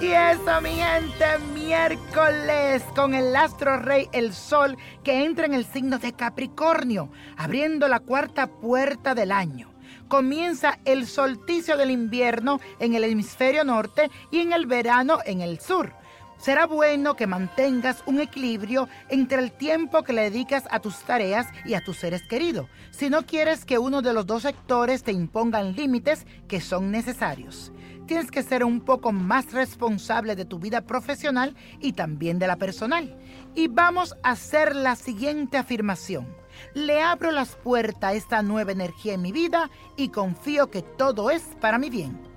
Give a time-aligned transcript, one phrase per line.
[0.00, 5.66] Y eso, mi gente, miércoles con el astro rey, el sol, que entra en el
[5.66, 9.70] signo de Capricornio, abriendo la cuarta puerta del año.
[10.08, 15.60] Comienza el solsticio del invierno en el hemisferio norte y en el verano en el
[15.60, 15.92] sur.
[16.40, 21.46] Será bueno que mantengas un equilibrio entre el tiempo que le dedicas a tus tareas
[21.66, 25.12] y a tus seres queridos, si no quieres que uno de los dos sectores te
[25.12, 27.72] impongan límites que son necesarios.
[28.06, 32.56] Tienes que ser un poco más responsable de tu vida profesional y también de la
[32.56, 33.18] personal.
[33.54, 36.26] Y vamos a hacer la siguiente afirmación.
[36.72, 41.30] Le abro las puertas a esta nueva energía en mi vida y confío que todo
[41.30, 42.29] es para mi bien.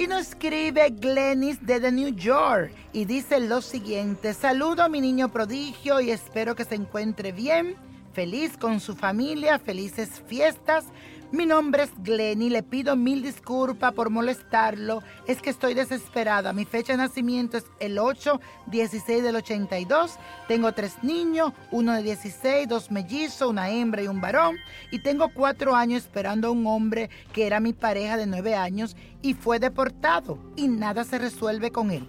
[0.00, 5.30] Y nos escribe Glenis de New York y dice lo siguiente, saludo a mi niño
[5.30, 7.76] prodigio y espero que se encuentre bien,
[8.14, 10.86] feliz con su familia, felices fiestas.
[11.32, 15.00] Mi nombre es Glenny, le pido mil disculpas por molestarlo.
[15.28, 16.52] Es que estoy desesperada.
[16.52, 20.18] Mi fecha de nacimiento es el 8-16 del 82.
[20.48, 24.56] Tengo tres niños, uno de 16, dos mellizos, una hembra y un varón.
[24.90, 28.96] Y tengo cuatro años esperando a un hombre que era mi pareja de nueve años
[29.22, 32.08] y fue deportado y nada se resuelve con él.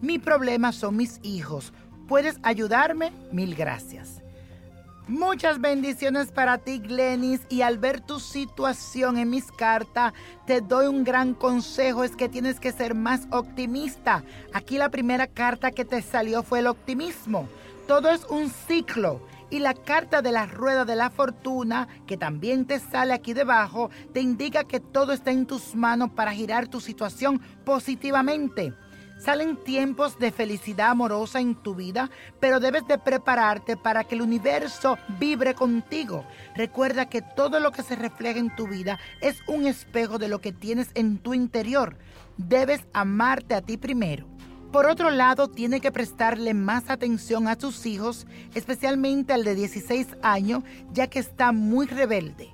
[0.00, 1.74] Mi problema son mis hijos.
[2.08, 3.12] ¿Puedes ayudarme?
[3.32, 4.22] Mil gracias.
[5.12, 7.42] Muchas bendiciones para ti, Glenis.
[7.50, 10.14] Y al ver tu situación en mis cartas,
[10.46, 14.24] te doy un gran consejo, es que tienes que ser más optimista.
[14.54, 17.46] Aquí la primera carta que te salió fue el optimismo.
[17.86, 19.20] Todo es un ciclo.
[19.50, 23.90] Y la carta de la rueda de la fortuna, que también te sale aquí debajo,
[24.14, 28.72] te indica que todo está en tus manos para girar tu situación positivamente.
[29.22, 34.22] Salen tiempos de felicidad amorosa en tu vida, pero debes de prepararte para que el
[34.22, 36.24] universo vibre contigo.
[36.56, 40.40] Recuerda que todo lo que se refleja en tu vida es un espejo de lo
[40.40, 41.98] que tienes en tu interior.
[42.36, 44.26] Debes amarte a ti primero.
[44.72, 50.16] Por otro lado, tiene que prestarle más atención a tus hijos, especialmente al de 16
[50.22, 52.52] años, ya que está muy rebelde.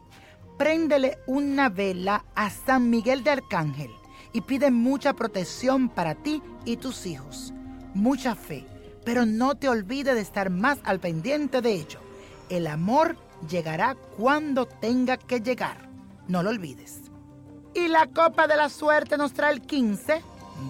[0.59, 3.98] Préndele una vela a San Miguel de Arcángel
[4.33, 7.53] y pide mucha protección para ti y tus hijos.
[7.95, 8.67] Mucha fe,
[9.05, 12.01] pero no te olvides de estar más al pendiente de ello.
[12.49, 13.17] El amor
[13.49, 15.89] llegará cuando tenga que llegar.
[16.27, 17.03] No lo olvides.
[17.75, 20.23] Y la copa de la suerte nos trae el 15,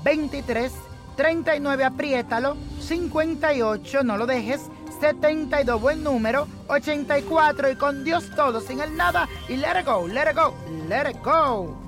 [0.04, 0.72] 23,
[1.16, 4.60] 39, apriétalo, 58, no lo dejes,
[5.00, 10.06] 72, buen número, 84 y con Dios todo, sin el nada y let it go,
[10.06, 10.54] let it go,
[10.88, 11.88] let it go.